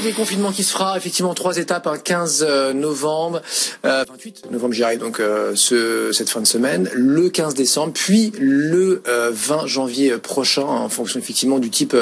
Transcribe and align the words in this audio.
Le 0.00 0.06
déconfinement 0.06 0.50
qui 0.50 0.64
se 0.64 0.72
fera, 0.72 0.96
effectivement, 0.96 1.34
trois 1.34 1.58
étapes, 1.58 1.86
un 1.86 1.98
15 1.98 2.46
euh, 2.48 2.72
novembre, 2.72 3.42
euh, 3.84 4.02
28 4.08 4.50
novembre, 4.50 4.72
j'y 4.72 4.82
arrive, 4.82 4.98
donc 4.98 5.20
euh, 5.20 5.52
ce, 5.54 6.10
cette 6.12 6.30
fin 6.30 6.40
de 6.40 6.46
semaine, 6.46 6.88
le 6.94 7.28
15 7.28 7.54
décembre, 7.54 7.92
puis 7.92 8.32
le 8.38 9.02
euh, 9.08 9.30
20 9.30 9.66
janvier 9.66 10.12
prochain, 10.16 10.62
en 10.62 10.88
fonction 10.88 11.20
effectivement 11.20 11.58
du 11.58 11.68
type 11.68 11.94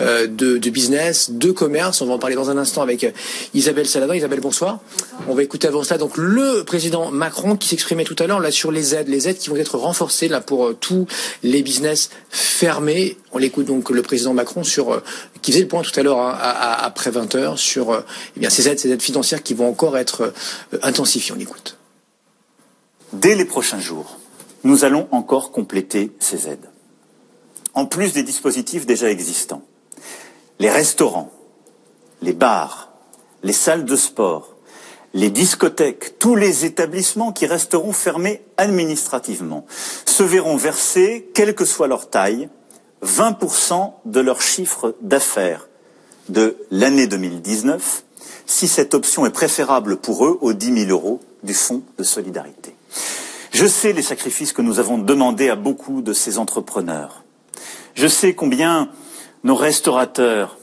euh, 0.00 0.26
de, 0.26 0.56
de 0.56 0.70
business, 0.70 1.32
de 1.32 1.50
commerce. 1.50 2.00
On 2.00 2.06
va 2.06 2.14
en 2.14 2.18
parler 2.18 2.34
dans 2.34 2.48
un 2.48 2.56
instant 2.56 2.80
avec 2.80 3.14
Isabelle 3.52 3.86
Saladin. 3.86 4.14
Isabelle, 4.14 4.40
bonsoir. 4.40 4.80
On 5.28 5.34
va 5.34 5.42
écouter 5.42 5.68
avant 5.68 5.84
cela 5.84 5.98
donc 5.98 6.16
le 6.16 6.64
président 6.64 7.10
Macron 7.10 7.56
qui 7.56 7.68
s'exprimait 7.68 8.04
tout 8.04 8.16
à 8.20 8.26
l'heure 8.26 8.40
là 8.40 8.50
sur 8.50 8.72
les 8.72 8.94
aides, 8.94 9.08
les 9.08 9.28
aides 9.28 9.38
qui 9.38 9.50
vont 9.50 9.56
être 9.56 9.76
renforcées 9.76 10.28
là 10.28 10.40
pour 10.40 10.66
euh, 10.66 10.76
tous 10.78 11.06
les 11.42 11.62
business 11.62 12.08
fermés. 12.30 13.18
On 13.34 13.38
l'écoute 13.38 13.66
donc 13.66 13.90
le 13.90 14.00
président 14.00 14.32
Macron 14.32 14.62
sur 14.62 14.92
euh, 14.92 15.02
qui 15.42 15.50
faisait 15.50 15.62
le 15.62 15.68
point 15.68 15.82
tout 15.82 15.98
à 15.98 16.04
l'heure 16.04 16.20
hein, 16.20 16.38
après 16.38 17.10
20 17.10 17.34
heures 17.34 17.58
sur 17.58 17.90
euh, 17.90 18.00
eh 18.40 18.48
ces 18.48 18.68
aides, 18.68 18.78
ces 18.78 18.92
aides 18.92 19.02
financières 19.02 19.42
qui 19.42 19.54
vont 19.54 19.68
encore 19.68 19.98
être 19.98 20.32
euh, 20.72 20.78
intensifiées. 20.82 21.34
On 21.34 21.38
l'écoute. 21.38 21.76
Dès 23.12 23.34
les 23.34 23.44
prochains 23.44 23.80
jours, 23.80 24.20
nous 24.62 24.84
allons 24.84 25.08
encore 25.10 25.50
compléter 25.50 26.12
ces 26.20 26.48
aides. 26.48 26.70
En 27.74 27.86
plus 27.86 28.12
des 28.12 28.22
dispositifs 28.22 28.86
déjà 28.86 29.10
existants, 29.10 29.64
les 30.60 30.70
restaurants, 30.70 31.32
les 32.22 32.34
bars, 32.34 32.92
les 33.42 33.52
salles 33.52 33.84
de 33.84 33.96
sport, 33.96 34.54
les 35.12 35.30
discothèques, 35.30 36.20
tous 36.20 36.36
les 36.36 36.64
établissements 36.64 37.32
qui 37.32 37.46
resteront 37.46 37.92
fermés 37.92 38.42
administrativement 38.58 39.66
se 40.06 40.22
verront 40.22 40.56
verser, 40.56 41.30
quelle 41.34 41.56
que 41.56 41.64
soit 41.64 41.88
leur 41.88 42.10
taille, 42.10 42.48
20% 43.04 43.92
de 44.04 44.20
leur 44.20 44.42
chiffre 44.42 44.96
d'affaires 45.00 45.68
de 46.28 46.56
l'année 46.70 47.06
2019, 47.06 48.04
si 48.46 48.68
cette 48.68 48.94
option 48.94 49.26
est 49.26 49.30
préférable 49.30 49.96
pour 49.96 50.26
eux 50.26 50.38
aux 50.40 50.52
10 50.52 50.86
000 50.86 50.90
euros 50.90 51.20
du 51.42 51.54
Fonds 51.54 51.82
de 51.98 52.02
solidarité. 52.02 52.74
Je 53.52 53.66
sais 53.66 53.92
les 53.92 54.02
sacrifices 54.02 54.52
que 54.52 54.62
nous 54.62 54.80
avons 54.80 54.98
demandés 54.98 55.48
à 55.48 55.56
beaucoup 55.56 56.02
de 56.02 56.12
ces 56.12 56.38
entrepreneurs. 56.38 57.22
Je 57.94 58.08
sais 58.08 58.34
combien 58.34 58.88
nos 59.44 59.54
restaurateurs, 59.54 60.58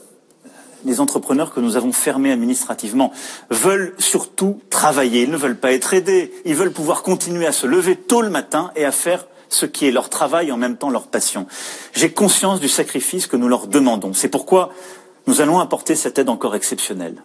les 0.83 0.99
entrepreneurs 0.99 1.53
que 1.53 1.59
nous 1.59 1.77
avons 1.77 1.93
fermés 1.93 2.31
administrativement, 2.31 3.13
veulent 3.49 3.93
surtout 3.99 4.59
travailler. 4.69 5.21
Ils 5.21 5.31
ne 5.31 5.37
veulent 5.37 5.59
pas 5.59 5.71
être 5.71 5.93
aidés. 5.93 6.33
Ils 6.43 6.55
veulent 6.55 6.73
pouvoir 6.73 7.03
continuer 7.03 7.45
à 7.45 7.51
se 7.51 7.67
lever 7.67 7.95
tôt 7.95 8.21
le 8.21 8.29
matin 8.29 8.71
et 8.75 8.83
à 8.83 8.91
faire 8.91 9.25
ce 9.53 9.65
qui 9.65 9.85
est 9.85 9.91
leur 9.91 10.09
travail 10.09 10.47
et 10.49 10.51
en 10.51 10.57
même 10.57 10.77
temps 10.77 10.89
leur 10.89 11.07
passion. 11.07 11.45
J'ai 11.93 12.11
conscience 12.11 12.59
du 12.59 12.69
sacrifice 12.69 13.27
que 13.27 13.37
nous 13.37 13.47
leur 13.47 13.67
demandons. 13.67 14.13
C'est 14.13 14.29
pourquoi 14.29 14.73
nous 15.27 15.41
allons 15.41 15.59
apporter 15.59 15.95
cette 15.95 16.17
aide 16.17 16.29
encore 16.29 16.55
exceptionnelle 16.55 17.21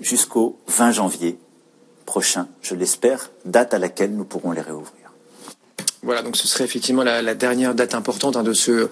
jusqu'au 0.00 0.58
20 0.68 0.92
janvier 0.92 1.38
prochain, 2.06 2.48
je 2.62 2.74
l'espère, 2.74 3.30
date 3.44 3.74
à 3.74 3.78
laquelle 3.78 4.14
nous 4.14 4.24
pourrons 4.24 4.52
les 4.52 4.60
réouvrir. 4.60 4.99
Voilà, 6.02 6.22
donc 6.22 6.38
ce 6.38 6.48
serait 6.48 6.64
effectivement 6.64 7.02
la, 7.02 7.20
la 7.20 7.34
dernière 7.34 7.74
date 7.74 7.94
importante 7.94 8.34
hein, 8.34 8.42
de 8.42 8.54
ce 8.54 8.88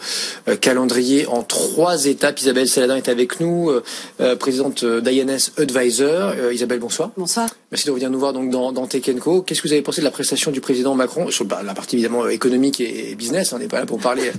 euh, 0.47 0.57
calendrier 0.57 1.27
en 1.27 1.43
trois 1.43 2.05
étapes. 2.05 2.39
Isabelle 2.39 2.69
Saladin 2.69 2.97
est 2.97 3.09
avec 3.09 3.41
nous, 3.41 3.71
euh, 3.71 3.83
euh, 4.21 4.37
présidente 4.37 4.85
d'INS 4.85 5.53
Advisor. 5.57 6.35
Euh, 6.37 6.53
Isabelle, 6.53 6.81
bonsoir. 6.81 7.11
Bonsoir. 7.17 7.49
Merci 7.71 7.87
de 7.87 7.93
revenir 7.93 8.11
nous 8.11 8.19
voir 8.19 8.35
donc 8.35 8.51
dans, 8.51 8.73
dans 8.73 8.87
Tech 8.87 9.05
Co. 9.21 9.41
Qu'est-ce 9.41 9.63
que 9.63 9.69
vous 9.69 9.73
avez 9.73 9.81
pensé 9.81 10.03
de 10.03 10.05
la 10.05 10.11
prestation 10.11 10.51
du 10.51 10.61
président 10.61 10.95
Macron 10.95 11.31
sur 11.31 11.47
bah, 11.47 11.63
la 11.65 11.73
partie 11.73 11.97
évidemment 11.97 12.29
économique 12.29 12.79
et, 12.83 13.13
et 13.13 13.15
business 13.15 13.55
On 13.55 13.59
n'est 13.59 13.69
pas 13.69 13.81
là 13.81 13.87
pour 13.87 14.01
parler 14.01 14.31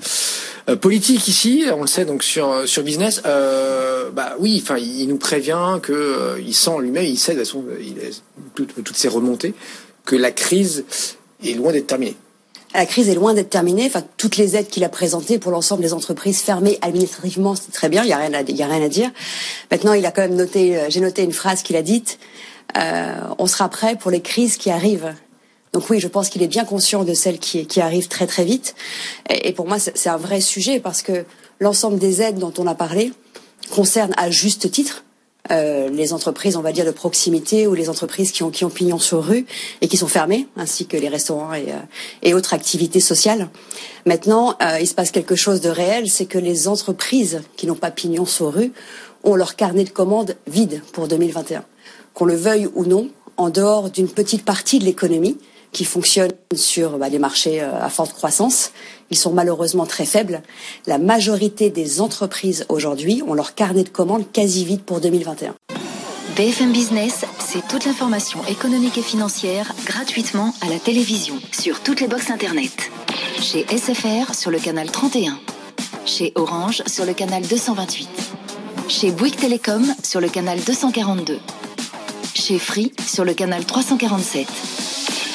politique 0.82 1.28
ici, 1.28 1.66
on 1.74 1.82
le 1.82 1.88
sait 1.88 2.06
donc 2.06 2.22
sur 2.22 2.68
sur 2.68 2.84
business. 2.84 3.24
Bah 3.24 4.36
oui, 4.38 4.60
enfin 4.62 4.78
il 4.78 5.08
nous 5.08 5.18
prévient 5.18 5.80
que 5.82 6.40
il 6.40 6.54
sent 6.54 6.78
lui-même, 6.82 7.06
il 7.06 7.18
sait 7.18 7.34
de 7.34 7.40
toute 7.40 7.48
façon, 7.48 7.66
il 7.82 7.96
toutes, 8.54 8.84
toutes 8.84 8.96
ces 8.96 9.08
remontées 9.08 9.56
que 10.06 10.16
la 10.16 10.32
crise 10.32 10.86
est 11.44 11.54
loin 11.54 11.72
d'être 11.72 11.88
terminée. 11.88 12.16
La 12.74 12.86
crise 12.86 13.10
est 13.10 13.16
loin 13.16 13.34
d'être 13.34 13.50
terminée. 13.50 13.88
Enfin, 13.88 14.04
toutes 14.18 14.38
les 14.38 14.56
aides 14.56 14.68
qu'il 14.68 14.84
a 14.84 14.90
présentées 14.90 15.40
pour 15.40 15.52
l'ensemble 15.52 15.82
des 15.82 15.94
entreprises 15.94 16.42
fermées 16.42 16.78
administrativement, 16.82 17.56
c'est 17.56 17.72
très 17.72 17.90
bien. 17.90 18.04
Il 18.04 18.10
y 18.10 18.14
a 18.14 18.18
rien 18.18 18.34
à, 18.34 18.40
a 18.40 18.42
rien 18.44 18.86
à 18.86 18.90
dire. 18.90 19.10
Maintenant, 19.72 19.94
il 19.94 20.06
a 20.06 20.12
quand 20.12 20.22
même 20.22 20.36
noté, 20.36 20.78
euh, 20.78 20.86
j'ai 20.90 21.00
noté 21.00 21.24
une 21.24 21.34
phrase 21.34 21.64
qu'il 21.64 21.76
a 21.76 21.82
dite. 21.82 22.20
euh, 22.78 23.16
on 23.40 23.48
sera 23.48 23.70
prêt 23.70 23.96
pour 23.96 24.12
les 24.12 24.22
crises 24.22 24.58
qui 24.58 24.70
arrivent. 24.70 25.14
Donc 25.74 25.90
oui, 25.90 26.00
je 26.00 26.08
pense 26.08 26.30
qu'il 26.30 26.44
est 26.44 26.48
bien 26.48 26.66
conscient 26.66 27.04
de 27.04 27.14
celles 27.14 27.40
qui, 27.40 27.66
qui 27.66 27.82
arrivent 27.82 28.08
très 28.08 28.28
très 28.28 28.44
vite. 28.44 28.76
Et, 29.30 29.50
et 29.50 29.54
pour 29.54 29.68
moi, 29.68 29.80
c'est 29.80 30.10
un 30.10 30.18
vrai 30.18 30.42
sujet 30.42 30.80
parce 30.80 31.02
que 31.02 31.26
l'ensemble 31.60 31.98
des 31.98 32.22
aides 32.22 32.38
dont 32.38 32.54
on 32.58 32.68
a 32.68 32.76
parlé 32.76 33.14
concernent 33.72 34.14
à 34.18 34.30
juste 34.32 34.72
titre 34.72 35.04
euh, 35.52 35.90
les 35.90 36.14
entreprises, 36.14 36.56
on 36.56 36.62
va 36.62 36.72
dire, 36.72 36.86
de 36.86 36.92
proximité 36.92 37.68
ou 37.68 37.74
les 37.74 37.90
entreprises 37.90 38.32
qui 38.32 38.44
ont, 38.44 38.52
qui 38.52 38.66
ont 38.66 38.70
pignon 38.70 39.00
sur 39.00 39.24
rue 39.24 39.46
et 39.82 39.88
qui 39.88 39.98
sont 39.98 40.08
fermées, 40.08 40.48
ainsi 40.56 40.86
que 40.86 40.98
les 40.98 41.10
restaurants 41.10 41.54
et, 41.54 41.72
euh, 41.72 41.78
et 42.22 42.34
autres 42.34 42.54
activités 42.54 43.00
sociales. 43.00 43.50
Maintenant, 44.06 44.56
euh, 44.62 44.80
il 44.80 44.88
se 44.88 44.94
passe 44.94 45.12
quelque 45.12 45.36
chose 45.36 45.62
de 45.62 45.70
réel, 45.70 46.10
c'est 46.10 46.26
que 46.26 46.38
les 46.38 46.68
entreprises 46.68 47.42
qui 47.56 47.68
n'ont 47.68 47.76
pas 47.76 47.92
pignon 47.92 48.26
sur 48.26 48.54
rue 48.54 48.72
ont 49.24 49.36
leur 49.36 49.56
carnet 49.56 49.84
de 49.84 49.90
commandes 49.90 50.36
vide 50.48 50.82
pour 50.94 51.08
2021. 51.08 51.64
Qu'on 52.14 52.26
le 52.26 52.36
veuille 52.36 52.70
ou 52.76 52.86
non, 52.86 53.10
en 53.38 53.50
dehors 53.50 53.90
d'une 53.90 54.10
petite 54.10 54.44
partie 54.44 54.80
de 54.80 54.86
l'économie 54.86 55.38
qui 55.72 55.86
fonctionne 55.86 56.32
sur 56.56 56.98
bah, 56.98 57.10
des 57.10 57.20
marchés 57.20 57.62
euh, 57.62 57.82
à 57.82 57.90
forte 57.90 58.14
croissance, 58.14 58.72
ils 59.12 59.18
sont 59.18 59.32
malheureusement 59.32 59.86
très 59.86 60.06
faibles. 60.06 60.42
La 60.88 60.98
majorité 60.98 61.70
des 61.70 62.02
entreprises 62.02 62.66
aujourd'hui 62.70 63.22
ont 63.28 63.34
leur 63.34 63.56
carnet 63.56 63.84
de 63.84 63.90
commandes 63.90 64.32
quasi 64.32 64.66
vide 64.66 64.82
pour 64.82 65.00
2021. 65.00 65.56
BFM 66.36 66.72
Business, 66.72 67.26
c'est 67.40 67.68
toute 67.68 67.86
l'information 67.86 68.40
économique 68.48 68.98
et 68.98 69.02
financière 69.02 69.74
gratuitement 69.86 70.54
à 70.62 70.70
la 70.70 70.80
télévision, 70.80 71.36
sur 71.52 71.82
toutes 71.82 72.02
les 72.02 72.08
boxes 72.08 72.30
Internet. 72.30 72.92
Chez 73.42 73.66
SFR 73.66 74.34
sur 74.34 74.52
le 74.52 74.60
canal 74.60 74.90
31. 74.90 75.38
Chez 76.06 76.32
Orange 76.36 76.84
sur 76.88 77.06
le 77.06 77.14
canal 77.14 77.46
228. 77.46 78.08
Chez 78.88 79.12
Bouygues 79.12 79.36
Télécom 79.36 79.86
sur 80.04 80.22
le 80.22 80.30
canal 80.30 80.60
242. 80.62 81.40
Chez 82.34 82.58
Free 82.58 82.92
sur 83.06 83.26
le 83.26 83.34
canal 83.34 83.66
347. 83.66 84.48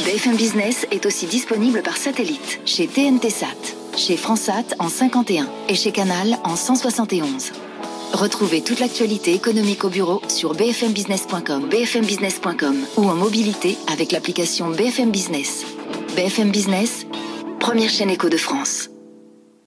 BFM 0.03 0.37
Business 0.37 0.87
est 0.91 1.07
aussi 1.07 1.27
disponible 1.27 1.81
par 1.83 1.97
satellite 1.97 2.61
chez 2.67 2.89
TNT 2.89 3.31
Sat, 3.31 3.47
chez 3.97 4.17
Fransat 4.17 4.75
en 4.81 4.89
51 4.89 5.49
et 5.69 5.77
chez 5.77 5.93
Canal 5.93 6.37
en 6.43 6.57
171. 6.57 7.53
Retrouvez 8.13 8.61
toute 8.63 8.81
l'actualité 8.81 9.35
économique 9.35 9.85
au 9.85 9.89
bureau 9.89 10.21
sur 10.29 10.55
bfmbusiness.com, 10.55 11.69
bfmbusiness.com 11.69 12.77
ou 12.97 13.09
en 13.09 13.15
mobilité 13.15 13.79
avec 13.91 14.11
l'application 14.11 14.71
BFM 14.71 15.11
Business. 15.11 15.65
BFM 16.17 16.51
Business, 16.51 17.07
première 17.61 17.91
chaîne 17.91 18.11
éco 18.11 18.29
de 18.29 18.37
France. 18.37 18.91